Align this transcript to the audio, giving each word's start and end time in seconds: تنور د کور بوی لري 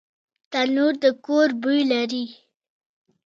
تنور 0.51 0.93
د 1.03 1.05
کور 1.25 1.49
بوی 1.61 1.81
لري 1.91 2.25